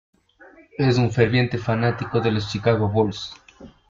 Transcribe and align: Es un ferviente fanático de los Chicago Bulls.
Es 0.79 0.97
un 0.97 1.11
ferviente 1.11 1.59
fanático 1.59 2.19
de 2.19 2.31
los 2.31 2.49
Chicago 2.49 2.89
Bulls. 2.89 3.35